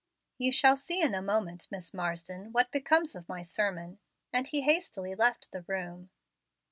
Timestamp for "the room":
5.51-6.09